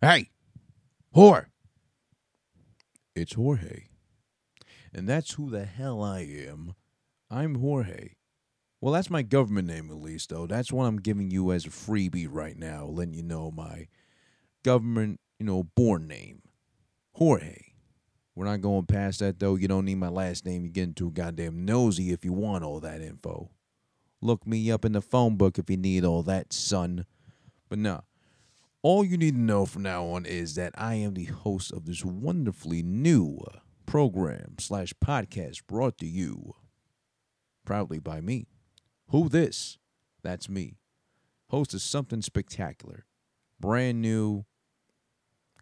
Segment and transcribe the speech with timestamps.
[0.00, 0.30] Hey,
[1.12, 1.46] whore.
[3.16, 3.86] It's Jorge.
[4.94, 6.76] And that's who the hell I am.
[7.28, 8.10] I'm Jorge.
[8.80, 10.46] Well, that's my government name, at least, though.
[10.46, 13.88] That's what I'm giving you as a freebie right now, letting you know my
[14.64, 16.42] government, you know, born name.
[17.14, 17.72] Jorge.
[18.36, 19.56] We're not going past that, though.
[19.56, 20.62] You don't need my last name.
[20.62, 23.50] You're getting too goddamn nosy if you want all that info.
[24.22, 27.04] Look me up in the phone book if you need all that, son.
[27.68, 28.04] But no.
[28.80, 31.84] All you need to know from now on is that I am the host of
[31.84, 33.40] this wonderfully new
[33.86, 36.54] program slash podcast brought to you
[37.64, 38.46] proudly by me.
[39.08, 39.78] Who this?
[40.22, 40.76] That's me.
[41.48, 43.04] Host of something spectacular.
[43.58, 44.44] Brand new.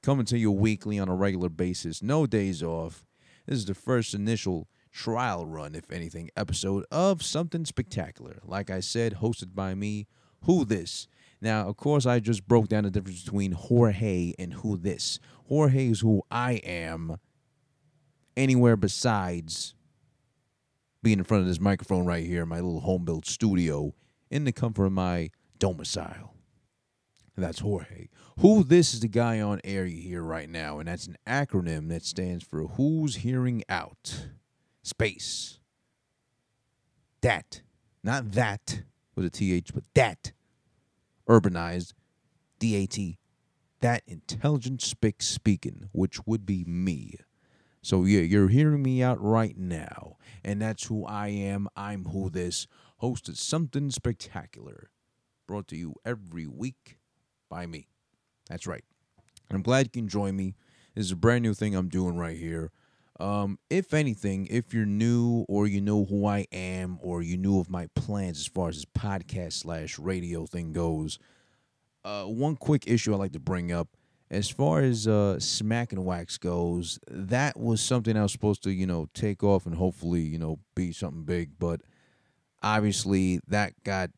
[0.03, 2.03] Coming to you weekly on a regular basis.
[2.03, 3.07] No days off.
[3.47, 8.41] This is the first initial trial run, if anything, episode of Something Spectacular.
[8.45, 10.07] Like I said, hosted by me.
[10.43, 11.09] Who this?
[11.41, 15.19] Now, of course, I just broke down the difference between Jorge and who this.
[15.49, 17.19] Jorge is who I am
[18.37, 19.75] anywhere besides
[21.03, 23.95] being in front of this microphone right here in my little home built studio
[24.31, 26.35] in the comfort of my domicile.
[27.37, 28.09] That's Jorge.
[28.41, 31.89] Who this is the guy on air you hear right now, and that's an acronym
[31.91, 34.29] that stands for Who's Hearing Out.
[34.83, 35.59] Space.
[37.21, 37.63] Dat.
[38.03, 38.83] Not that
[39.15, 40.33] with a TH, but dat.
[41.29, 41.93] Urbanized.
[42.59, 42.99] DAT.
[43.81, 47.17] That intelligent spick speaking, which would be me.
[47.83, 51.69] So yeah, you're hearing me out right now, and that's who I am.
[51.77, 52.67] I'm who this
[52.99, 54.91] host hosted something spectacular,
[55.47, 56.99] brought to you every week
[57.49, 57.89] by me.
[58.49, 58.85] That's right.
[59.51, 60.55] I'm glad you can join me.
[60.95, 62.73] This is a brand new thing I'm doing right here.
[63.19, 67.59] Um, if anything, if you're new or you know who I am or you knew
[67.61, 71.19] of my plans as far as this podcast slash radio thing goes,
[72.05, 73.89] uh, one quick issue I like to bring up
[74.31, 78.73] as far as uh, Smack and Wax goes, that was something I was supposed to,
[78.73, 81.59] you know, take off and hopefully, you know, be something big.
[81.59, 81.83] But
[82.63, 84.11] obviously, that got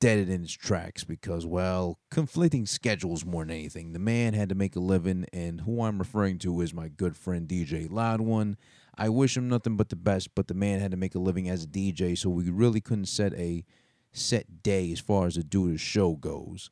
[0.00, 3.92] deaded in its tracks because, well, conflicting schedules more than anything.
[3.92, 7.16] The man had to make a living, and who I'm referring to is my good
[7.16, 8.56] friend DJ Loud One.
[8.96, 11.48] I wish him nothing but the best, but the man had to make a living
[11.48, 13.64] as a DJ, so we really couldn't set a
[14.12, 16.70] set day as far as to do the show goes.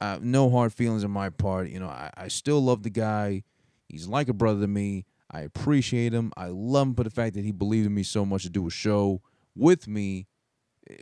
[0.00, 1.68] Uh, no hard feelings on my part.
[1.68, 3.42] You know, I, I still love the guy.
[3.88, 5.04] He's like a brother to me.
[5.30, 6.32] I appreciate him.
[6.36, 8.66] I love him for the fact that he believed in me so much to do
[8.66, 9.20] a show
[9.54, 10.26] with me.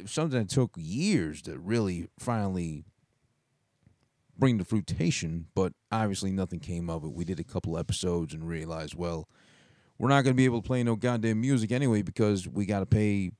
[0.06, 2.84] Something that took years to really finally
[4.36, 7.12] bring to fruition, but obviously nothing came of it.
[7.12, 9.28] We did a couple episodes and realized, well,
[9.98, 12.80] we're not going to be able to play no goddamn music anyway because we got
[12.80, 13.32] to pay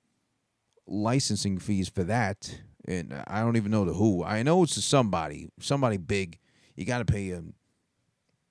[0.87, 2.59] licensing fees for that
[2.89, 4.25] and I don't even know the who.
[4.25, 6.39] I know it's somebody, somebody big.
[6.75, 7.43] You got to pay a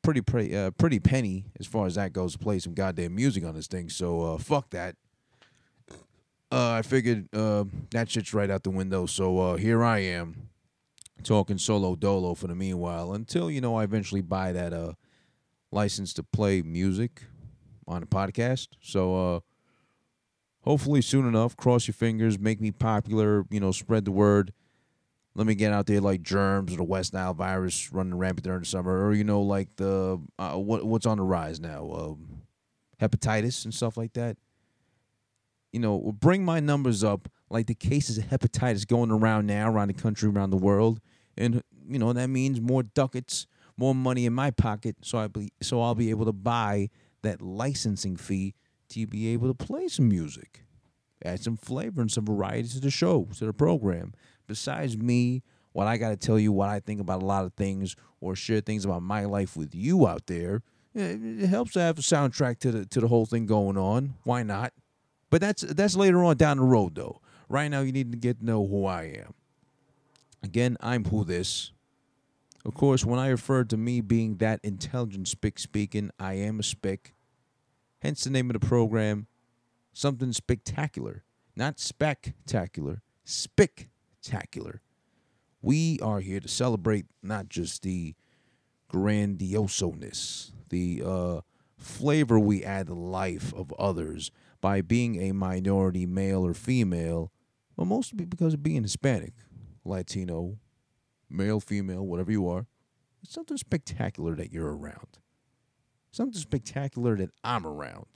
[0.03, 3.43] pretty pretty uh, pretty penny as far as that goes to play some goddamn music
[3.43, 3.89] on this thing.
[3.89, 4.95] So uh, fuck that.
[6.51, 9.05] Uh, I figured uh, that shit's right out the window.
[9.05, 10.49] So uh, here I am,
[11.23, 14.93] talking solo dolo for the meanwhile until you know I eventually buy that uh
[15.71, 17.23] license to play music
[17.87, 18.69] on a podcast.
[18.81, 19.39] So uh
[20.61, 21.57] hopefully soon enough.
[21.57, 24.53] Cross your fingers, make me popular, you know, spread the word.
[25.35, 28.61] Let me get out there like germs or the West Nile virus running rampant during
[28.61, 32.41] the summer, or you know, like the uh, what what's on the rise now, um,
[33.01, 34.37] hepatitis and stuff like that.
[35.77, 39.89] You know, bring my numbers up like the cases of hepatitis going around now around
[39.89, 40.99] the country, around the world,
[41.37, 43.45] and you know that means more ducats,
[43.77, 46.89] more money in my pocket, so I be so I'll be able to buy
[47.21, 48.55] that licensing fee
[48.89, 50.65] to be able to play some music,
[51.23, 54.15] add some flavor and some variety to the show, to the program.
[54.47, 55.43] Besides me,
[55.73, 58.35] what I got to tell you, what I think about a lot of things, or
[58.35, 60.63] share things about my life with you out there,
[60.95, 64.15] eh, it helps to have a soundtrack to the to the whole thing going on.
[64.23, 64.73] Why not?
[65.29, 67.21] But that's that's later on down the road, though.
[67.49, 69.33] Right now, you need to get to know who I am.
[70.43, 71.71] Again, I'm who this.
[72.65, 76.63] Of course, when I refer to me being that intelligent spick speaking, I am a
[76.63, 77.13] spick.
[77.99, 79.27] Hence the name of the program,
[79.93, 81.23] something spectacular.
[81.55, 84.81] Not spectacular, spectacular.
[85.61, 88.13] We are here to celebrate not just the
[88.93, 91.41] grandioseness, the uh,
[91.77, 94.29] flavor we add to the life of others
[94.61, 97.31] by being a minority male or female,
[97.75, 99.33] but mostly because of being Hispanic,
[99.85, 100.57] Latino,
[101.29, 102.67] male, female, whatever you are.
[103.23, 105.19] It's something spectacular that you're around
[106.17, 108.07] something spectacular that I'm around.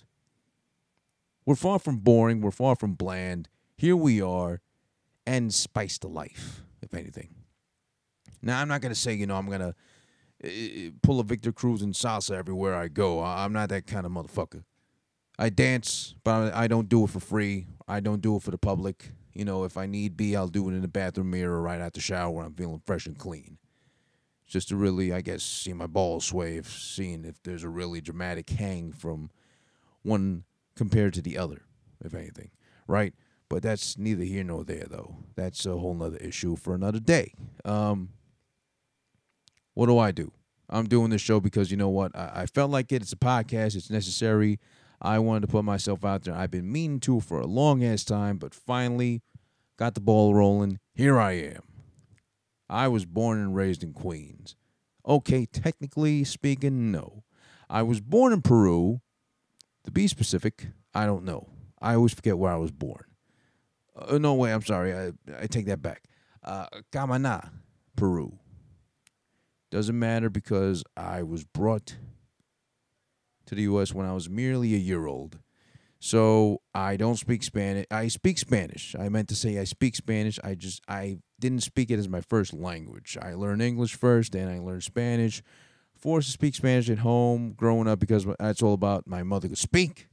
[1.46, 2.42] We're far from boring.
[2.42, 3.48] We're far from bland.
[3.78, 4.62] Here we are,
[5.26, 7.36] and spice to life, if anything.
[8.42, 9.76] Now, I'm not going to say, you know, I'm going to
[10.44, 13.24] eh, pull a Victor Cruz and salsa everywhere I go.
[13.24, 14.64] I'm not that kind of motherfucker.
[15.42, 17.66] I dance, but I don't do it for free.
[17.88, 19.10] I don't do it for the public.
[19.34, 22.00] You know, if I need be, I'll do it in the bathroom mirror right after
[22.00, 23.58] shower when I'm feeling fresh and clean.
[24.46, 28.52] Just to really, I guess, see my balls sway, seeing if there's a really dramatic
[28.52, 29.32] hang from
[30.04, 30.44] one
[30.76, 31.64] compared to the other,
[32.06, 32.52] if anything,
[32.88, 33.16] right?
[33.50, 35.16] But that's neither here nor there, though.
[35.36, 37.34] That's a whole nother issue for another day.
[37.66, 38.10] Um,
[39.74, 40.34] what do I do?
[40.70, 42.16] I'm doing this show because you know what?
[42.16, 43.02] I, I felt like it.
[43.02, 43.76] It's a podcast.
[43.76, 44.60] It's necessary.
[45.02, 46.36] I wanted to put myself out there.
[46.36, 49.24] I've been meaning to for a long ass time, but finally
[49.78, 50.80] got the ball rolling.
[50.94, 51.64] Here I am.
[52.70, 54.56] I was born and raised in Queens.
[55.08, 57.24] Okay, technically speaking, no.
[57.70, 59.02] I was born in Peru.
[59.86, 61.50] To be specific, I don't know.
[61.82, 63.06] I always forget where I was born.
[63.96, 64.94] Uh, no way, I'm sorry.
[64.94, 66.04] I, I take that back.
[66.44, 67.50] Uh, Camaná,
[67.96, 68.38] Peru.
[69.72, 71.96] Doesn't matter because I was brought
[73.46, 73.94] to the U.S.
[73.94, 75.40] when I was merely a year old.
[76.00, 77.86] So I don't speak Spanish.
[77.92, 78.96] I speak Spanish.
[79.00, 80.40] I meant to say I speak Spanish.
[80.44, 83.18] I just I didn't speak it as my first language.
[83.22, 85.44] I learned English first, then I learned Spanish.
[85.96, 89.60] Forced to speak Spanish at home growing up because that's all about my mother could
[89.60, 90.08] speak.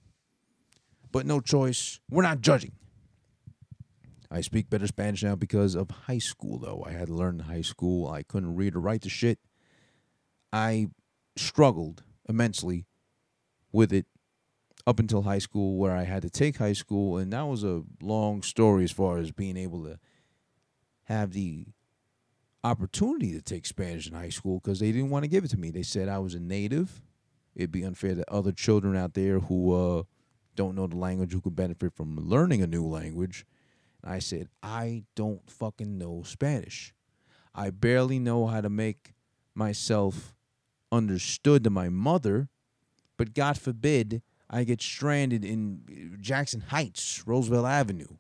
[1.11, 2.01] But no choice.
[2.11, 2.73] We're not judging.
[4.31, 6.85] I speak better Spanish now because of high school, though.
[6.87, 8.11] I had to learn in high school.
[8.11, 9.39] I couldn't read or write the shit.
[10.53, 10.89] I
[11.37, 12.85] struggled immensely
[13.73, 14.07] with it
[14.87, 17.83] up until high school, where I had to take high school, and that was a
[18.01, 19.99] long story as far as being able to
[21.05, 21.67] have the
[22.65, 25.57] opportunity to take Spanish in high school because they didn't want to give it to
[25.57, 25.71] me.
[25.71, 27.03] They said I was a native.
[27.55, 30.03] It'd be unfair to other children out there who uh,
[30.55, 33.47] don't know the language who could benefit from learning a new language.
[34.03, 36.95] And I said, I don't fucking know Spanish.
[37.55, 39.15] I barely know how to make
[39.55, 40.35] myself
[40.93, 42.49] understood to my mother,
[43.19, 48.17] but God forbid I get stranded in Jackson Heights, Roosevelt Avenue.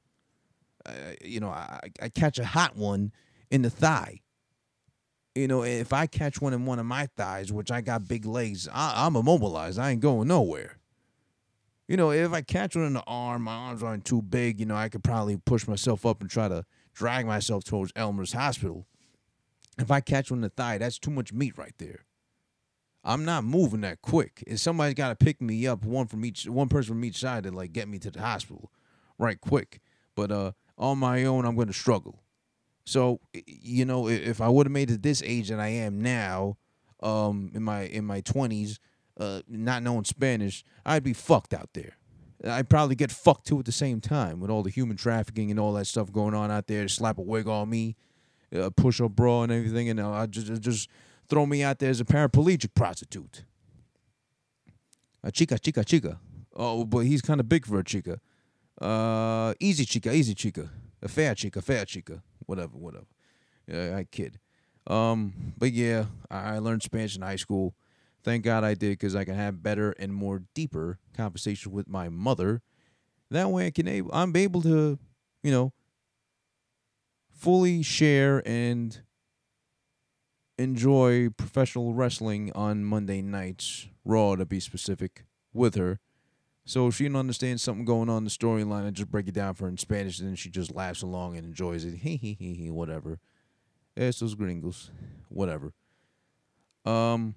[0.85, 0.93] Uh,
[1.25, 3.12] you know, I, I catch a hot one
[3.50, 4.21] in the thigh.
[5.35, 8.27] You know, if I catch one in one of my thighs, which I got big
[8.27, 9.79] legs, I, I'm immobilized.
[9.79, 10.79] I ain't going nowhere.
[11.87, 14.61] You know, if I catch one in the arm, my arms aren't too big.
[14.61, 18.35] You know, I could probably push myself up and try to drag myself towards Elmhurst
[18.35, 18.87] Hospital.
[19.79, 22.05] If I catch one in the thigh, that's too much meat right there.
[23.05, 24.43] I'm not moving that quick.
[24.47, 27.45] If somebody's got to pick me up, one from each, one person from each side
[27.45, 28.71] to like get me to the hospital,
[29.19, 29.81] right quick.
[30.15, 32.23] But uh, on my own, I'm going to struggle.
[32.85, 36.56] So you know, if I would have made it this age that I am now,
[37.00, 38.79] um, in my in my 20s,
[39.19, 41.99] uh, not knowing Spanish, I'd be fucked out there.
[42.45, 45.59] I'd probably get fucked too at the same time with all the human trafficking and
[45.59, 46.87] all that stuff going on out there.
[46.89, 47.97] Slap a wig on me,
[48.56, 50.89] uh, push up bra and everything, and uh, I just just
[51.28, 53.44] throw me out there as a paraplegic prostitute.
[55.22, 56.20] A chica, chica, chica.
[56.54, 58.20] Oh, but he's kind of big for a chica.
[58.80, 60.70] Uh, easy chica, easy chica.
[61.02, 62.22] A fair chica, fair chica.
[62.46, 63.06] Whatever, whatever.
[63.66, 64.38] Yeah, I kid.
[64.86, 67.75] Um, but yeah, I, I learned Spanish in high school.
[68.22, 72.08] Thank God I did because I can have better and more deeper conversation with my
[72.08, 72.62] mother.
[73.30, 74.98] That way I can able I'm able to,
[75.42, 75.72] you know,
[77.30, 78.98] fully share and
[80.58, 86.00] enjoy professional wrestling on Monday nights, Raw to be specific, with her.
[86.64, 89.35] So if she don't understand something going on in the storyline, I just break it
[89.35, 91.94] down for her in Spanish, and then she just laughs along and enjoys it.
[92.02, 93.21] Hee hee hee hee, whatever.
[93.97, 94.90] Estos gringos,
[95.28, 95.73] whatever.
[96.85, 97.35] Um,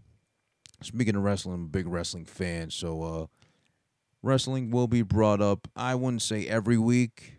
[0.81, 3.25] speaking of wrestling, I'm a big wrestling fan, so uh,
[4.22, 5.67] wrestling will be brought up.
[5.75, 7.36] I wouldn't say every week,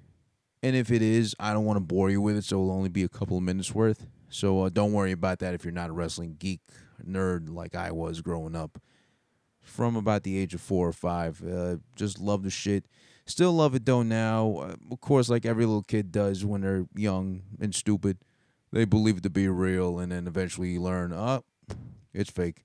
[0.62, 2.88] and if it is, I don't want to bore you with it, so it'll only
[2.88, 4.06] be a couple of minutes worth.
[4.32, 6.60] So uh, don't worry about that if you're not a wrestling geek
[7.06, 8.80] nerd like I was growing up.
[9.60, 12.86] From about the age of four or five, uh, just love the shit.
[13.26, 14.56] Still love it though now.
[14.56, 18.18] Uh, of course, like every little kid does when they're young and stupid,
[18.72, 21.44] they believe it to be real, and then eventually you learn, oh,
[22.12, 22.64] it's fake.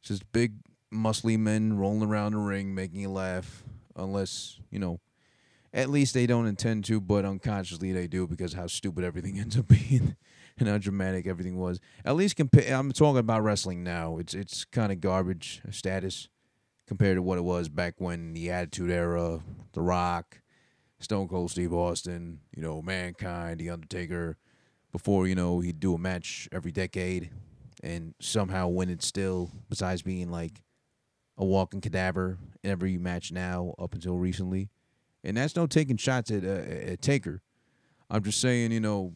[0.00, 0.54] It's just big,
[0.92, 3.62] muscly men rolling around the ring, making you laugh.
[3.96, 4.98] Unless you know,
[5.72, 9.56] at least they don't intend to, but unconsciously they do because how stupid everything ends
[9.56, 10.16] up being
[10.58, 11.80] and how dramatic everything was.
[12.04, 12.72] At least compare.
[12.74, 14.18] I'm talking about wrestling now.
[14.18, 16.28] It's it's kind of garbage status
[16.86, 19.40] compared to what it was back when the Attitude Era,
[19.72, 20.42] The Rock,
[21.00, 24.36] Stone Cold Steve Austin, you know, Mankind, The Undertaker.
[24.92, 27.30] Before you know, he'd do a match every decade,
[27.82, 29.50] and somehow win it still.
[29.68, 30.62] Besides being like
[31.36, 34.70] a walking cadaver in every match now up until recently,
[35.24, 37.42] and that's no taking shots at uh, at Taker.
[38.08, 39.14] I'm just saying, you know,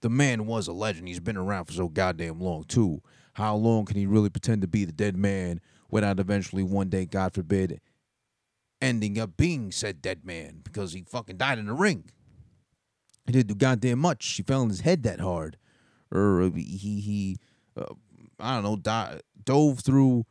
[0.00, 1.08] the man was a legend.
[1.08, 3.02] He's been around for so goddamn long too.
[3.34, 5.60] How long can he really pretend to be the dead man
[5.90, 7.80] without eventually one day, God forbid,
[8.80, 12.10] ending up being said dead man because he fucking died in the ring?
[13.26, 14.26] He didn't do goddamn much.
[14.26, 15.58] He fell on his head that hard,
[16.10, 17.36] or he he,
[17.76, 17.94] uh,
[18.38, 20.24] I don't know, di- dove through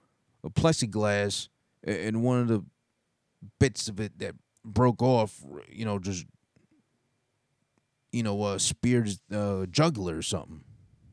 [0.43, 1.49] a plexiglass
[1.83, 2.63] and one of the
[3.59, 6.25] bits of it that broke off, you know, just
[8.15, 10.63] you know, uh, speared uh, jugular or something.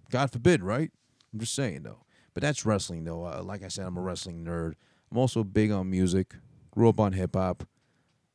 [0.08, 0.88] God forbid, right?
[1.32, 2.04] I'm just saying though.
[2.32, 3.24] But that's wrestling though.
[3.24, 4.74] Uh, like I said, I'm a wrestling nerd.
[5.10, 6.34] I'm also big on music.
[6.70, 7.64] Grew up on hip hop.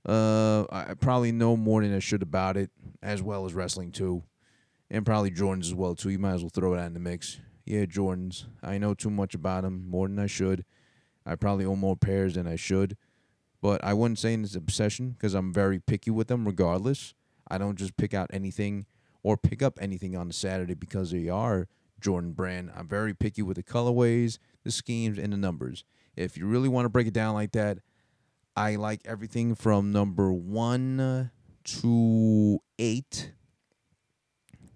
[0.05, 2.69] Uh, I probably know more than I should about it,
[3.01, 4.24] as well as wrestling too,
[4.89, 6.09] and probably Jordans as well too.
[6.09, 7.39] You might as well throw that in the mix.
[7.65, 8.47] Yeah, Jordans.
[8.62, 10.65] I know too much about them, more than I should.
[11.25, 12.97] I probably own more pairs than I should,
[13.62, 16.45] but I wouldn't say it's an obsession because I'm very picky with them.
[16.45, 17.13] Regardless,
[17.50, 18.86] I don't just pick out anything
[19.24, 21.68] or pick up anything on a Saturday because they are
[22.00, 22.72] Jordan brand.
[22.75, 25.84] I'm very picky with the colorways, the schemes, and the numbers.
[26.16, 27.80] If you really want to break it down like that,
[28.56, 31.32] I like everything from number one
[31.63, 33.34] to eight,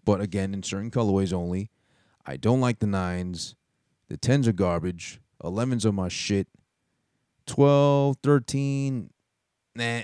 [0.04, 1.72] but again, in certain colorways only.
[2.26, 3.56] I don't like the nines.
[4.10, 5.20] The tens are garbage.
[5.44, 6.48] 11s are my shit.
[7.48, 9.10] 12, 13,
[9.76, 10.02] nah.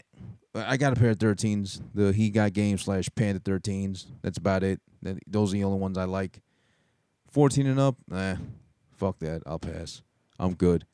[0.66, 1.82] I got a pair of 13s.
[1.94, 4.06] The He Got Game slash Panda 13s.
[4.22, 4.82] That's about it.
[5.28, 6.42] Those are the only ones I like.
[7.32, 8.36] 14 and up, nah.
[8.96, 9.44] Fuck that.
[9.46, 10.02] I'll pass.
[10.40, 10.86] I'm good.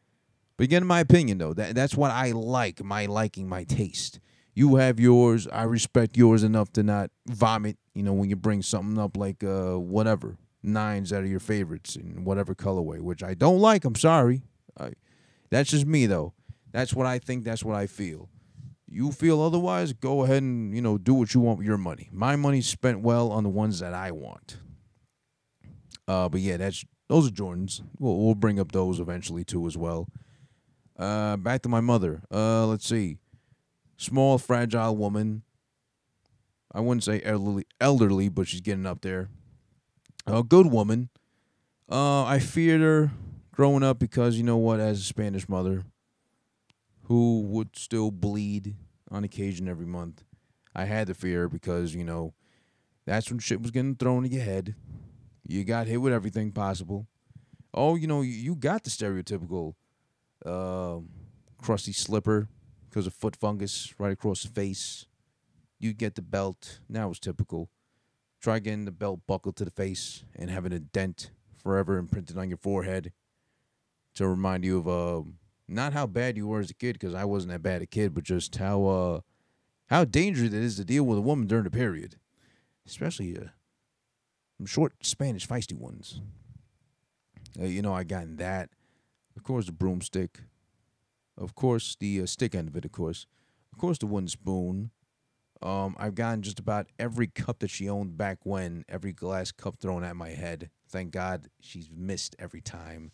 [0.58, 2.84] But again, my opinion, though, that, that's what I like.
[2.84, 4.20] My liking, my taste.
[4.54, 5.48] You have yours.
[5.48, 9.44] I respect yours enough to not vomit, you know, when you bring something up like
[9.44, 13.84] uh, whatever nines that are your favorites in whatever colorway, which I don't like.
[13.86, 14.44] I'm sorry.
[14.80, 14.94] I,
[15.50, 16.34] that's just me though.
[16.72, 17.44] That's what I think.
[17.44, 18.30] That's what I feel.
[18.94, 19.92] You feel otherwise?
[19.94, 22.10] Go ahead and you know do what you want with your money.
[22.12, 24.58] My money's spent well on the ones that I want.
[26.08, 27.82] Uh, but yeah, that's those are Jordans.
[27.98, 30.08] We'll, we'll bring up those eventually too as well.
[30.98, 32.22] Uh, back to my mother.
[32.32, 33.18] Uh, let's see.
[33.98, 35.44] Small, fragile woman.
[36.72, 39.30] I wouldn't say elderly, elderly, but she's getting up there
[40.26, 41.10] a good woman.
[41.90, 43.12] Uh, I feared her
[43.52, 45.84] growing up because you know what, as a Spanish mother,
[47.04, 48.76] who would still bleed
[49.14, 50.24] on occasion every month,
[50.76, 52.34] I had to fear because you know
[53.06, 54.76] that's when shit was getting thrown at your head.
[55.48, 57.08] You got hit with everything possible.
[57.74, 59.76] Oh, you know, you got the stereotypical
[60.46, 60.98] uh,
[61.62, 62.48] crusty slipper
[62.90, 65.06] because of foot fungus right across the face.
[65.80, 66.80] You get the belt.
[66.90, 67.70] That was typical.
[68.42, 72.50] Try getting the belt buckled to the face and having a dent forever imprinted on
[72.50, 73.12] your forehead
[74.16, 75.30] to remind you of uh,
[75.68, 78.14] not how bad you were as a kid, because I wasn't that bad a kid,
[78.14, 79.20] but just how uh,
[79.88, 82.18] how dangerous it is to deal with a woman during the period,
[82.86, 86.22] especially uh, short Spanish feisty ones.
[87.60, 88.70] Uh, you know, I got in that.
[89.36, 90.40] Of course, the broomstick.
[91.38, 92.86] Of course, the uh, stick end of it.
[92.86, 93.26] Of course,
[93.72, 94.92] of course, the wooden spoon.
[95.62, 99.78] Um, I've gotten just about every cup that she owned back when, every glass cup
[99.80, 100.70] thrown at my head.
[100.90, 103.12] Thank God she's missed every time.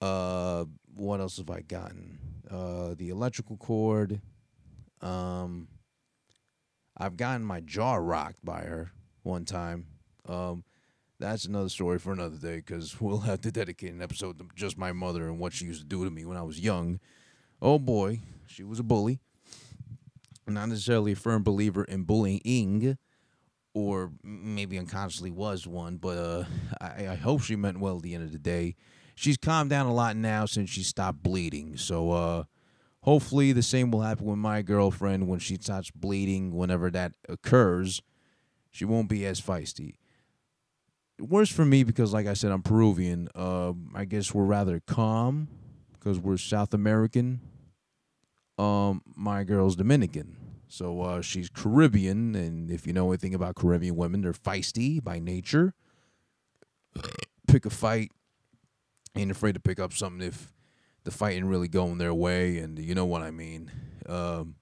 [0.00, 0.64] Uh,
[0.94, 2.18] what else have I gotten?
[2.50, 4.20] Uh, the electrical cord.
[5.00, 5.68] Um,
[6.96, 9.86] I've gotten my jaw rocked by her one time.
[10.26, 10.64] Um,
[11.20, 14.78] that's another story for another day because we'll have to dedicate an episode to just
[14.78, 17.00] my mother and what she used to do to me when I was young.
[17.60, 19.20] Oh boy, she was a bully
[20.50, 22.98] not necessarily a firm believer in bullying,
[23.74, 26.44] or maybe unconsciously was one, but uh,
[26.80, 28.76] I, I, hope she meant well at the end of the day.
[29.18, 31.76] She's calmed down a lot now since she stopped bleeding.
[31.76, 32.44] So uh,
[33.02, 38.00] hopefully the same will happen with my girlfriend when she stops bleeding, whenever that occurs.
[38.70, 39.94] She won't be as feisty.
[41.18, 43.28] Worse for me because, like I said, I'm Peruvian.
[43.34, 45.48] Uh, I guess we're rather calm
[45.92, 47.40] because we're South American
[48.58, 50.36] um, my girl's Dominican.
[50.68, 55.18] So uh, she's Caribbean, and if you know anything about Caribbean women, they're feisty by
[55.18, 55.72] nature.
[57.46, 58.10] Pick a fight,
[59.16, 60.52] ain't afraid to pick up something if
[61.04, 63.70] the fight ain't really going their way, and you know what I mean.
[64.08, 64.56] Um,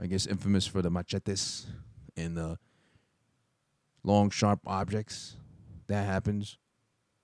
[0.00, 1.66] I guess infamous for the machetes
[2.16, 2.58] and the
[4.04, 5.36] long, sharp objects.
[5.88, 6.58] That happens.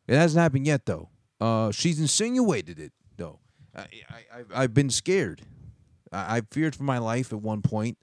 [0.06, 1.10] It hasn't happened yet, though.
[1.40, 3.40] Uh, she's insinuated it, though.
[3.74, 5.42] I, I, I've been scared.
[6.12, 7.98] I, I feared for my life at one point.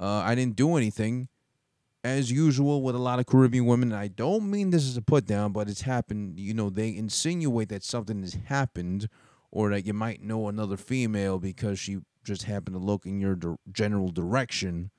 [0.00, 1.28] Uh, I didn't do anything,
[2.04, 3.92] as usual with a lot of Caribbean women.
[3.92, 6.38] I don't mean this is a put down, but it's happened.
[6.38, 9.08] You know, they insinuate that something has happened,
[9.50, 13.34] or that you might know another female because she just happened to look in your
[13.34, 14.90] di- general direction.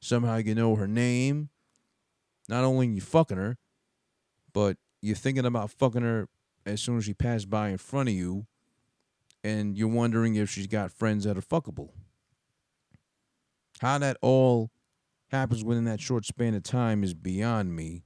[0.00, 1.50] Somehow you know her name,
[2.48, 3.56] not only you fucking her,
[4.52, 6.28] but you're thinking about fucking her
[6.66, 8.46] as soon as she passed by in front of you,
[9.42, 11.90] and you're wondering if she's got friends that are fuckable.
[13.80, 14.70] How that all
[15.34, 18.04] happens within that short span of time is beyond me.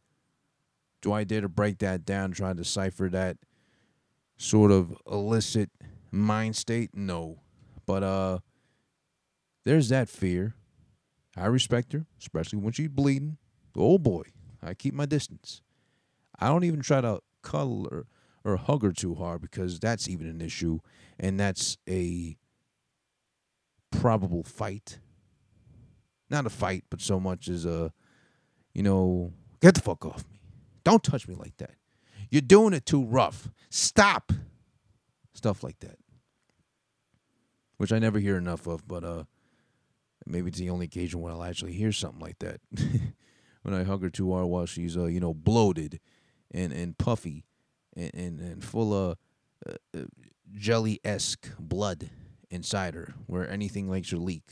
[1.00, 3.37] Do I dare to break that down, try to decipher that
[4.37, 5.70] sort of illicit
[6.11, 6.90] mind state?
[6.94, 7.40] No.
[7.87, 8.38] But uh
[9.64, 10.54] there's that fear.
[11.37, 13.37] I respect her, especially when she's bleeding.
[13.76, 14.25] Oh boy,
[14.62, 15.62] I keep my distance.
[16.38, 18.06] I don't even try to cuddle her
[18.44, 20.78] or hug her too hard because that's even an issue,
[21.18, 22.37] and that's a
[23.90, 25.00] probable fight.
[26.30, 27.92] Not a fight, but so much as a,
[28.75, 30.40] you know, get the fuck off me.
[30.85, 31.75] Don't touch me like that.
[32.30, 33.50] You're doing it too rough.
[33.70, 34.32] Stop.
[35.35, 35.99] Stuff like that.
[37.78, 39.25] Which I never hear enough of, but uh
[40.26, 42.61] maybe it's the only occasion when I'll actually hear something like that.
[43.62, 46.00] when I hug her too hard while she's uh, you know, bloated
[46.50, 47.44] and and puffy
[47.97, 49.18] and and, and full of
[49.66, 50.02] uh, uh,
[50.54, 52.11] jelly esque blood
[52.50, 54.50] inside her, where anything makes her leak.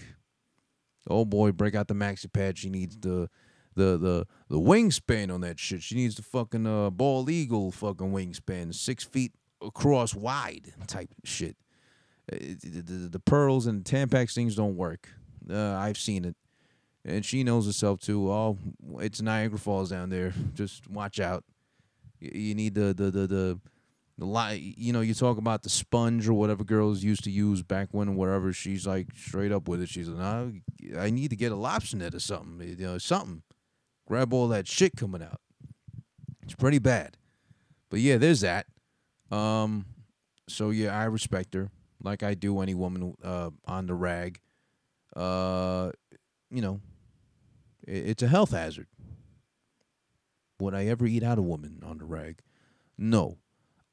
[1.09, 2.59] Oh boy, break out the maxi pad.
[2.59, 3.29] She needs the
[3.75, 5.83] the the the wingspan on that shit.
[5.83, 9.33] She needs the fucking uh bald eagle fucking wingspan, six feet
[9.63, 11.57] across wide type shit.
[12.33, 15.09] Uh, the, the, the pearls and Tampax things don't work.
[15.49, 16.35] Uh, I've seen it,
[17.05, 18.31] and she knows herself too.
[18.31, 18.59] Oh,
[18.99, 20.33] it's Niagara Falls down there.
[20.55, 21.45] Just watch out.
[22.19, 23.61] You need the the the the.
[24.19, 28.17] You know, you talk about the sponge or whatever girls used to use back when,
[28.17, 28.53] whatever.
[28.53, 29.89] she's like straight up with it.
[29.89, 32.67] She's like, nah, I need to get a lobster net or something.
[32.67, 33.43] You know, something.
[34.07, 35.41] Grab all that shit coming out.
[36.43, 37.17] It's pretty bad.
[37.91, 38.67] But yeah, there's that.
[39.31, 39.87] Um,
[40.49, 41.71] so yeah, I respect her
[42.03, 44.41] like I do any woman uh, on the rag.
[45.15, 45.91] Uh,
[46.51, 46.81] you know,
[47.87, 48.87] it's a health hazard.
[50.61, 52.41] Would I ever eat out a woman on the rag?
[52.97, 53.39] No.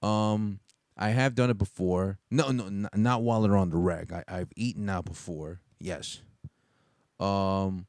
[0.03, 0.60] Um,
[0.98, 2.19] I have done it before.
[2.29, 4.12] No, no, not while they're on the rag.
[4.12, 5.62] I, I've eaten out before.
[5.80, 6.21] Yes.
[7.19, 7.88] Um,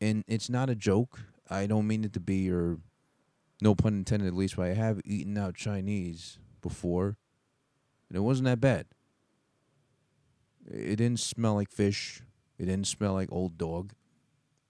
[0.00, 1.20] and it's not a joke.
[1.48, 2.78] I don't mean it to be, or
[3.60, 4.56] no pun intended, at least.
[4.56, 7.18] But I have eaten out Chinese before,
[8.08, 8.86] and it wasn't that bad.
[10.66, 12.22] It didn't smell like fish.
[12.58, 13.92] It didn't smell like old dog.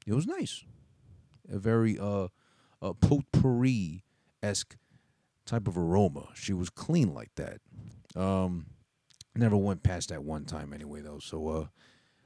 [0.06, 0.64] It was nice.
[1.52, 2.28] A very uh
[2.82, 4.04] a potpourri
[4.42, 4.76] esque
[5.50, 6.28] type of aroma.
[6.34, 7.60] She was clean like that.
[8.14, 8.66] Um,
[9.34, 11.18] never went past that one time anyway though.
[11.18, 11.66] So uh,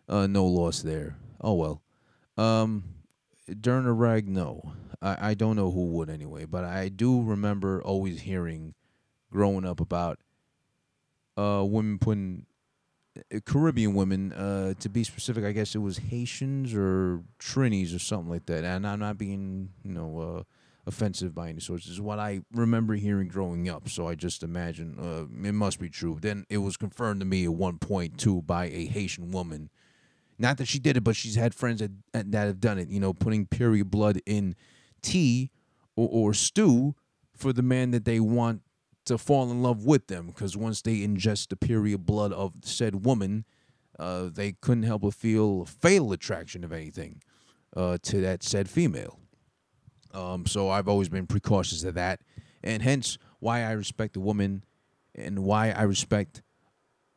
[0.08, 1.16] uh, no loss there.
[1.40, 1.82] Oh well.
[2.36, 2.84] Um,
[3.60, 4.74] during the rag, no.
[5.00, 8.74] I I don't know who would anyway, but I do remember always hearing,
[9.30, 10.18] growing up about,
[11.36, 12.46] uh, women putting
[13.16, 17.98] uh, Caribbean women, uh, to be specific, I guess it was Haitians or Trinis or
[17.98, 18.64] something like that.
[18.64, 20.42] And I'm not being, you know, uh,
[20.86, 21.60] offensive by any.
[21.60, 23.88] This is what I remember hearing growing up.
[23.88, 26.18] So I just imagine uh, it must be true.
[26.20, 29.70] Then it was confirmed to me at one point too by a Haitian woman.
[30.38, 32.88] Not that she did it, but she's had friends that that have done it.
[32.88, 34.56] You know, putting period blood in
[35.00, 35.50] tea
[35.96, 36.94] or, or stew
[37.32, 38.62] for the man that they want
[39.06, 43.04] to fall in love with them because once they ingest the period blood of said
[43.04, 43.44] woman,
[43.98, 47.22] uh, they couldn't help but feel a fatal attraction, of anything,
[47.76, 49.20] uh, to that said female.
[50.14, 52.20] Um, so I've always been precautious of that,
[52.62, 54.64] and hence why I respect a woman,
[55.14, 56.42] and why I respect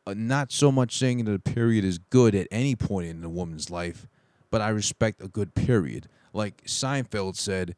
[0.08, 3.30] uh, not so much saying that a period is good at any point in a
[3.30, 4.08] woman's life,
[4.50, 6.08] but I respect a good period.
[6.32, 7.76] Like Seinfeld said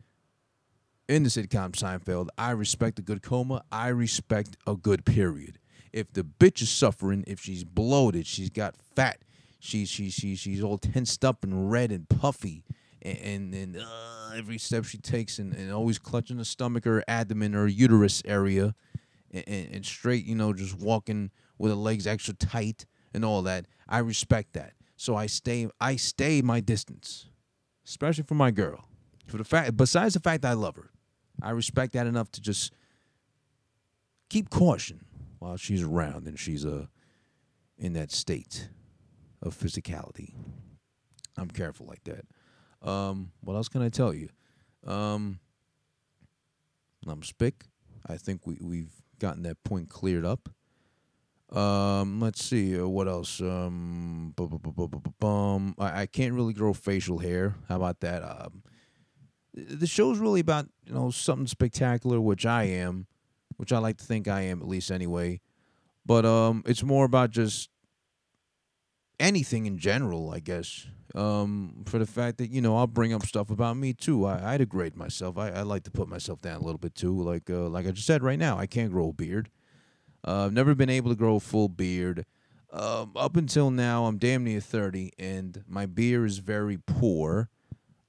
[1.07, 3.63] in the sitcom Seinfeld, I respect a good coma.
[3.71, 5.57] I respect a good period.
[5.91, 9.23] If the bitch is suffering, if she's bloated, she's got fat,
[9.59, 12.63] she's she's she's she's all tensed up and red and puffy,
[13.01, 17.55] and and, uh, every step she takes, and, and always clutching the stomach or abdomen
[17.55, 18.75] or uterus area,
[19.31, 23.65] and, and, straight, you know, just walking with her legs extra tight and all that.
[23.87, 27.27] I respect that, so I stay I stay my distance,
[27.85, 28.85] especially for my girl.
[29.27, 30.89] For the fact, besides the fact that I love her,
[31.41, 32.73] I respect that enough to just
[34.29, 35.05] keep caution
[35.39, 36.87] while she's around and she's uh,
[37.77, 38.69] in that state
[39.41, 40.33] of physicality.
[41.37, 42.25] I'm careful like that.
[42.81, 44.29] Um, what else can I tell you?
[44.85, 45.39] Um,
[47.07, 47.65] I'm spick.
[48.07, 50.49] I think we we've gotten that point cleared up.
[51.51, 53.41] Um, let's see uh, what else.
[53.41, 55.75] Um, bu- bu- bu- bu- bu- bu- bum.
[55.79, 57.55] I, I can't really grow facial hair.
[57.67, 58.21] How about that?
[58.23, 58.63] Um,
[59.53, 63.07] the show's really about you know something spectacular, which I am,
[63.57, 65.41] which I like to think I am at least anyway.
[66.05, 67.69] But um, it's more about just
[69.19, 70.87] anything in general, I guess.
[71.15, 74.25] Um, for the fact that you know I'll bring up stuff about me too.
[74.25, 75.37] I, I degrade myself.
[75.37, 77.19] I, I like to put myself down a little bit too.
[77.21, 79.49] Like uh, like I just said right now, I can't grow a beard.
[80.25, 82.25] Uh, I've never been able to grow a full beard.
[82.71, 87.49] Um, up until now, I'm damn near thirty, and my beard is very poor.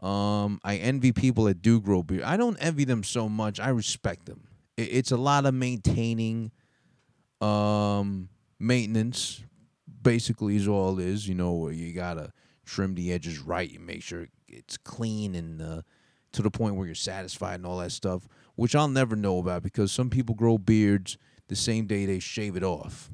[0.00, 2.22] Um, I envy people that do grow beard.
[2.24, 3.60] I don't envy them so much.
[3.60, 4.48] I respect them.
[4.76, 6.50] It, it's a lot of maintaining,
[7.40, 9.42] um, maintenance.
[10.02, 11.28] Basically, is all it is.
[11.28, 12.32] You know, you gotta
[12.64, 15.82] trim the edges right and make sure it's clean and uh,
[16.32, 18.26] to the point where you're satisfied and all that stuff.
[18.54, 21.16] Which I'll never know about because some people grow beards
[21.48, 23.10] the same day they shave it off,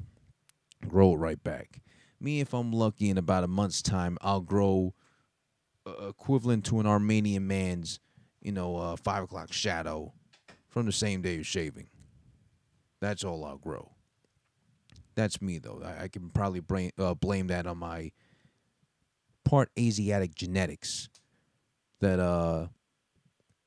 [0.87, 1.81] grow it right back.
[2.19, 4.93] Me, if I'm lucky, in about a month's time, I'll grow
[5.85, 7.99] uh, equivalent to an Armenian man's,
[8.41, 10.13] you know, uh, five o'clock shadow
[10.67, 11.87] from the same day of shaving.
[12.99, 13.91] That's all I'll grow.
[15.17, 15.81] That's me though.
[15.83, 18.11] I, I can probably blame uh, blame that on my
[19.43, 21.09] part Asiatic genetics
[21.99, 22.67] that uh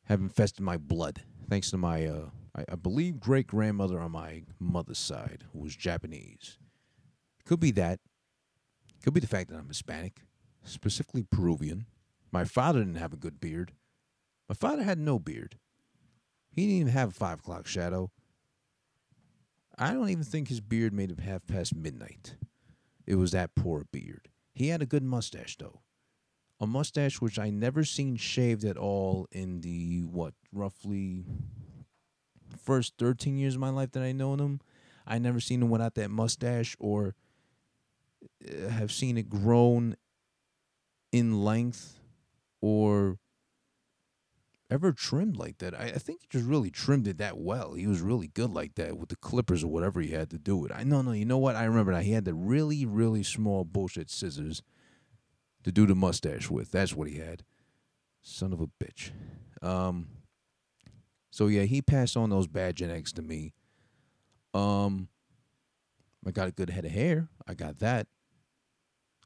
[0.04, 4.44] have infested my blood, thanks to my uh I, I believe great grandmother on my
[4.60, 6.56] mother's side who was Japanese.
[7.44, 7.98] Could be that.
[9.02, 10.20] Could be the fact that I'm Hispanic,
[10.62, 11.86] specifically Peruvian.
[12.30, 13.72] My father didn't have a good beard.
[14.48, 15.58] My father had no beard.
[16.52, 18.12] He didn't even have a five o'clock shadow.
[19.80, 22.34] I don't even think his beard made it half past midnight.
[23.06, 24.28] It was that poor beard.
[24.52, 25.80] He had a good mustache though.
[26.60, 31.24] A mustache which I never seen shaved at all in the what, roughly
[32.62, 34.60] first 13 years of my life that I known him.
[35.06, 37.14] I never seen him without that mustache or
[38.46, 39.96] uh, have seen it grown
[41.10, 41.98] in length
[42.60, 43.18] or
[44.70, 45.74] ever trimmed like that.
[45.74, 47.74] I, I think he just really trimmed it that well.
[47.74, 50.64] He was really good like that with the clippers or whatever he had to do
[50.64, 50.72] it.
[50.74, 51.56] I no no, you know what?
[51.56, 54.62] I remember that he had the really really small bullshit scissors
[55.64, 56.70] to do the mustache with.
[56.70, 57.42] That's what he had.
[58.22, 59.10] Son of a bitch.
[59.62, 60.08] Um.
[61.30, 63.52] So yeah, he passed on those bad genetics to me.
[64.54, 65.08] Um.
[66.26, 67.28] I got a good head of hair.
[67.48, 68.06] I got that.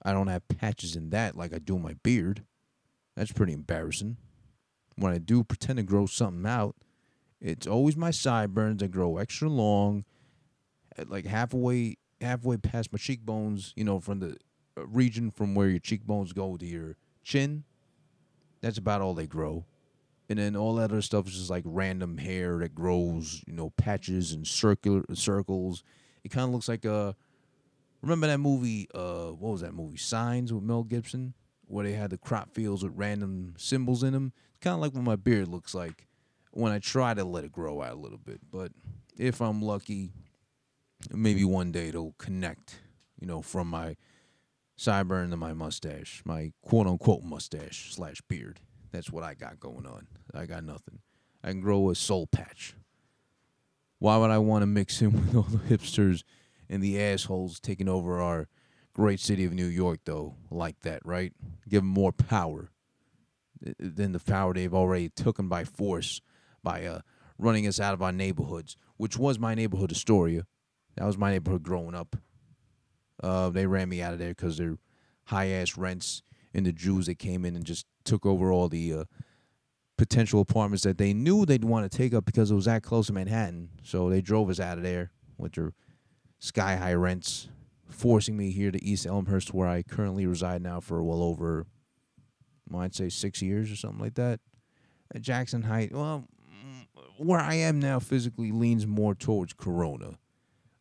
[0.04, 2.44] I don't have patches in that like I do my beard.
[3.16, 4.16] That's pretty embarrassing
[4.96, 6.76] when I do pretend to grow something out,
[7.40, 10.04] it's always my sideburns that grow extra long,
[11.08, 13.72] like halfway halfway past my cheekbones.
[13.76, 14.36] You know, from the
[14.78, 17.64] uh, region from where your cheekbones go to your chin.
[18.60, 19.66] That's about all they grow,
[20.28, 23.42] and then all that other stuff is just like random hair that grows.
[23.46, 25.84] You know, patches and circular circles.
[26.24, 27.14] It kind of looks like a.
[28.00, 28.88] Remember that movie?
[28.94, 29.98] Uh, what was that movie?
[29.98, 31.34] Signs with Mel Gibson,
[31.66, 34.32] where they had the crop fields with random symbols in them
[34.64, 36.06] kind of like what my beard looks like
[36.52, 38.40] when I try to let it grow out a little bit.
[38.50, 38.72] But
[39.18, 40.10] if I'm lucky,
[41.12, 42.80] maybe one day it'll connect,
[43.20, 43.96] you know, from my
[44.78, 48.60] sideburn to my mustache, my quote unquote mustache slash beard.
[48.90, 50.06] That's what I got going on.
[50.32, 51.00] I got nothing.
[51.42, 52.74] I can grow a soul patch.
[53.98, 56.22] Why would I want to mix in with all the hipsters
[56.70, 58.48] and the assholes taking over our
[58.94, 61.32] great city of New York, though, like that, right?
[61.68, 62.70] Give them more power
[63.78, 66.20] than the power they've already taken by force
[66.62, 67.00] by uh,
[67.38, 70.46] running us out of our neighborhoods, which was my neighborhood, Astoria.
[70.96, 72.16] That was my neighborhood growing up.
[73.22, 74.78] Uh, they ran me out of there because they're
[75.24, 78.92] high ass rents and the Jews that came in and just took over all the
[78.92, 79.04] uh,
[79.96, 83.08] potential apartments that they knew they'd want to take up because it was that close
[83.08, 83.70] to Manhattan.
[83.82, 85.72] So they drove us out of there with their
[86.38, 87.48] sky high rents,
[87.94, 91.66] forcing me here to East Elmhurst, where I currently reside now for well over
[92.68, 94.40] well, I'd say six years or something like that.
[95.14, 96.86] At Jackson Heights, well, mm,
[97.18, 100.18] where I am now physically leans more towards Corona.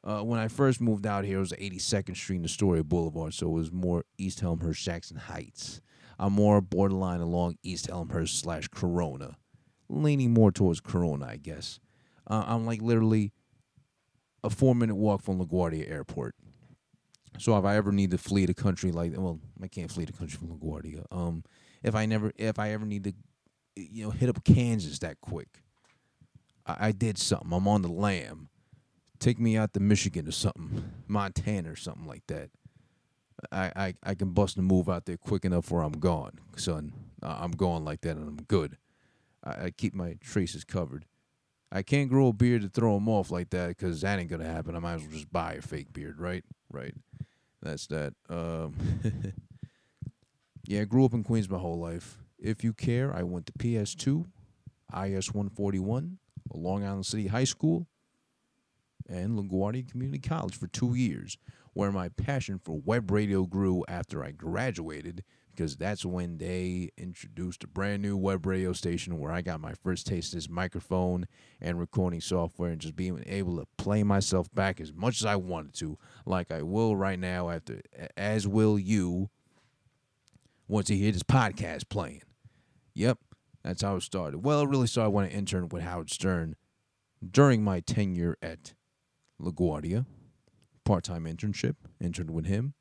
[0.04, 3.48] Uh, when I first moved out here, it was 82nd Street and Astoria Boulevard, so
[3.48, 5.82] it was more East Elmhurst, Jackson Heights.
[6.20, 9.38] I'm more borderline along East Elmhurst slash Corona,
[9.90, 11.80] leaning more towards Corona, I guess.
[12.28, 13.32] Uh, I'm like literally
[14.44, 16.36] a four minute walk from LaGuardia Airport.
[17.40, 20.14] So if I ever need to flee the country, like well, I can't flee the
[20.14, 21.06] country from LaGuardia.
[21.12, 21.44] Um,
[21.82, 23.14] if I never if I ever need to
[23.76, 25.64] you know hit up Kansas that quick.
[26.66, 27.52] I, I did something.
[27.52, 28.50] I'm on the lam.
[29.20, 32.50] Take me out to Michigan or something, Montana or something like that.
[33.52, 36.94] I, I, I can bust a move out there quick enough where I'm gone, son.
[37.22, 38.78] I'm going like that and I'm good.
[39.44, 41.06] I, I keep my traces covered.
[41.72, 44.46] I can't grow a beard to throw them off like that because that ain't gonna
[44.46, 44.76] happen.
[44.76, 46.44] I might as well just buy a fake beard, right?
[46.74, 46.94] Right.
[47.62, 48.14] That's that.
[48.30, 48.76] Um,
[50.66, 52.18] Yeah, I grew up in Queens my whole life.
[52.40, 54.26] If you care, I went to PS2,
[54.96, 56.20] IS 141,
[56.54, 57.88] Long Island City High School,
[59.10, 61.38] and LaGuardia Community College for two years,
[61.74, 67.64] where my passion for web radio grew after I graduated because that's when they introduced
[67.64, 71.28] a brand new web radio station where I got my first taste of this microphone
[71.62, 75.36] and recording software and just being able to play myself back as much as I
[75.36, 77.82] wanted to, like I will right now after
[78.18, 79.30] as will you
[80.68, 82.24] once you hear this podcast playing.
[82.96, 83.20] Yep,
[83.64, 84.44] that's how it started.
[84.44, 86.56] Well, it really started when I interned with Howard Stern
[87.32, 88.74] during my tenure at
[89.42, 90.06] LaGuardia.
[90.84, 92.74] Part-time internship, interned with him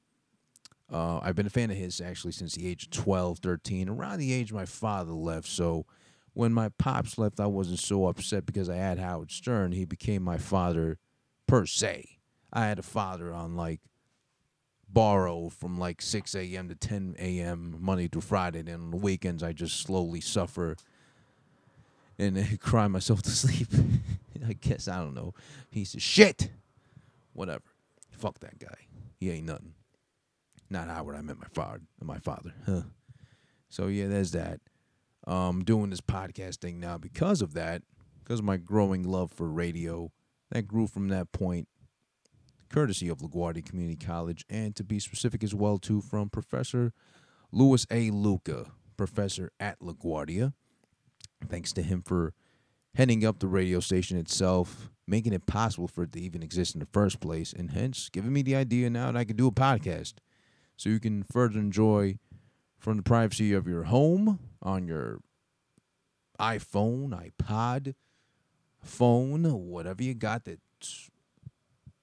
[0.92, 4.18] uh, I've been a fan of his actually since the age of 12, 13, around
[4.18, 5.48] the age my father left.
[5.48, 5.86] So
[6.34, 9.72] when my pops left, I wasn't so upset because I had Howard Stern.
[9.72, 10.98] He became my father
[11.46, 12.18] per se.
[12.52, 13.80] I had a father on like
[14.88, 16.68] borrow from like 6 a.m.
[16.68, 17.76] to 10 a.m.
[17.80, 18.60] Monday through Friday.
[18.60, 20.76] And on the weekends, I just slowly suffer
[22.18, 23.68] and cry myself to sleep.
[24.46, 25.34] I guess, I don't know.
[25.70, 26.50] Piece of shit.
[27.32, 27.64] Whatever.
[28.10, 28.74] Fuck that guy.
[29.18, 29.74] He ain't nothing.
[30.72, 31.16] Not Howard.
[31.16, 31.82] I meant my father.
[32.00, 32.54] My father.
[32.66, 32.82] Huh.
[33.68, 34.60] So yeah, there's that.
[35.26, 37.82] Um, doing this podcast thing now because of that,
[38.24, 40.10] because of my growing love for radio.
[40.50, 41.68] That grew from that point,
[42.70, 46.92] courtesy of LaGuardia Community College, and to be specific as well too, from Professor
[47.52, 48.10] Louis A.
[48.10, 50.52] Luca, professor at LaGuardia.
[51.48, 52.34] Thanks to him for
[52.94, 56.80] heading up the radio station itself, making it possible for it to even exist in
[56.80, 59.52] the first place, and hence giving me the idea now that I could do a
[59.52, 60.14] podcast
[60.82, 62.18] so you can further enjoy
[62.76, 65.20] from the privacy of your home on your
[66.40, 67.94] iPhone, iPod,
[68.82, 71.08] phone, whatever you got that's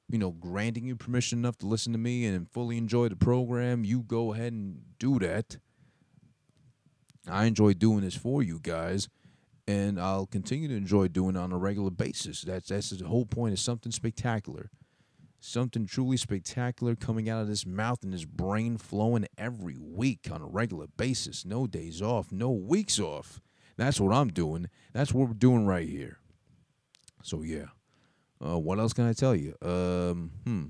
[0.07, 3.83] you know granting you permission enough to listen to me and fully enjoy the program,
[3.83, 5.57] you go ahead and do that.
[7.27, 9.09] I enjoy doing this for you guys,
[9.67, 12.43] and I'll continue to enjoy doing it on a regular basis.
[12.43, 13.51] That's that's the whole point.
[13.51, 14.69] of something spectacular
[15.39, 20.41] something truly spectacular coming out of this mouth and this brain flowing every week on
[20.41, 21.45] a regular basis.
[21.45, 23.41] No days off, no weeks off.
[23.77, 24.69] That's what I'm doing.
[24.93, 26.19] That's what we're doing right here.
[27.23, 27.67] So yeah.
[28.45, 29.53] Uh, what else can I tell you?
[29.61, 30.65] Um, hmm.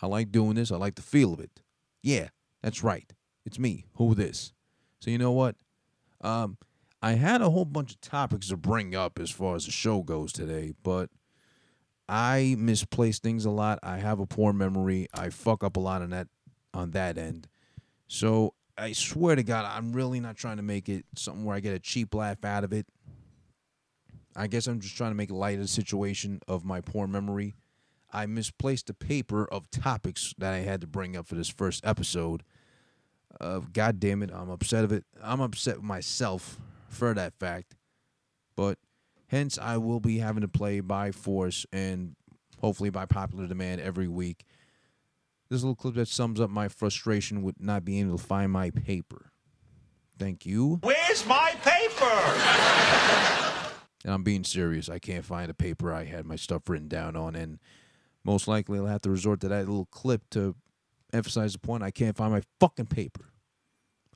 [0.00, 0.70] I like doing this.
[0.70, 1.60] I like the feel of it.
[2.02, 2.28] Yeah,
[2.62, 3.12] that's right.
[3.44, 3.86] It's me.
[3.94, 4.52] Who this?
[5.00, 5.56] So you know what?
[6.20, 6.58] Um,
[7.02, 10.02] I had a whole bunch of topics to bring up as far as the show
[10.02, 11.10] goes today, but
[12.08, 13.78] I misplace things a lot.
[13.82, 15.08] I have a poor memory.
[15.12, 16.28] I fuck up a lot on that
[16.72, 17.48] on that end.
[18.06, 21.60] So I swear to God, I'm really not trying to make it something where I
[21.60, 22.86] get a cheap laugh out of it.
[24.36, 27.56] I guess I'm just trying to make light of the situation of my poor memory.
[28.12, 31.84] I misplaced a paper of topics that I had to bring up for this first
[31.84, 32.42] episode.
[33.40, 35.04] Uh, God damn it, I'm upset of it.
[35.22, 37.76] I'm upset with myself for that fact.
[38.56, 38.78] But
[39.28, 42.16] Hence, I will be having to play by force and
[42.60, 44.44] hopefully by popular demand every week.
[45.50, 48.70] This little clip that sums up my frustration with not being able to find my
[48.70, 49.32] paper.
[50.18, 50.80] Thank you.
[50.82, 52.04] Where's my paper?
[54.04, 54.88] and I'm being serious.
[54.88, 57.58] I can't find a paper I had my stuff written down on, and
[58.24, 60.56] most likely I'll have to resort to that little clip to
[61.12, 61.82] emphasize the point.
[61.82, 63.32] I can't find my fucking paper.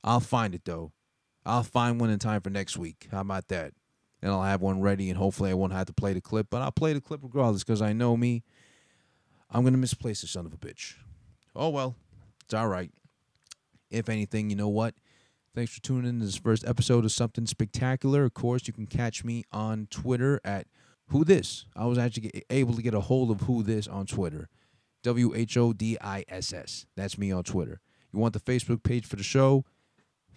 [0.03, 0.91] I'll find it though.
[1.45, 3.07] I'll find one in time for next week.
[3.11, 3.73] How about that?
[4.23, 6.47] And I'll have one ready, and hopefully I won't have to play the clip.
[6.49, 8.43] But I'll play the clip regardless because I know me.
[9.51, 10.95] I'm gonna misplace the son of a bitch.
[11.55, 11.95] Oh well,
[12.45, 12.89] it's all right.
[13.91, 14.95] If anything, you know what?
[15.53, 18.23] Thanks for tuning in to this first episode of Something Spectacular.
[18.23, 20.67] Of course, you can catch me on Twitter at
[21.09, 21.65] Who This.
[21.75, 24.47] I was actually able to get a hold of Who This on Twitter.
[25.03, 26.85] W H O D I S S.
[26.95, 27.81] That's me on Twitter.
[28.13, 29.65] You want the Facebook page for the show?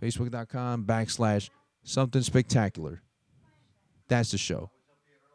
[0.03, 1.51] Facebook.com backslash
[1.85, 3.01] something spectacular.
[4.09, 4.71] That's the show.